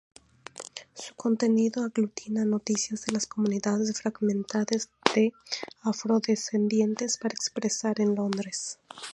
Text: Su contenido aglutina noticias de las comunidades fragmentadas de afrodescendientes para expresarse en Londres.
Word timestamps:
Su 0.95 1.13
contenido 1.13 1.83
aglutina 1.83 2.43
noticias 2.43 3.01
de 3.05 3.11
las 3.11 3.27
comunidades 3.27 4.01
fragmentadas 4.01 4.89
de 5.13 5.31
afrodescendientes 5.83 7.19
para 7.19 7.35
expresarse 7.35 8.01
en 8.01 8.15
Londres. 8.15 8.79